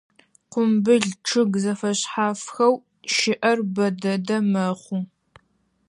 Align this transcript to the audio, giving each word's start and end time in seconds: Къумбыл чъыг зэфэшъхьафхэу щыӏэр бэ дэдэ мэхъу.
Къумбыл 0.51 1.05
чъыг 1.27 1.51
зэфэшъхьафхэу 1.63 2.73
щыӏэр 3.15 3.59
бэ 3.73 3.87
дэдэ 4.01 4.37
мэхъу. 4.51 4.99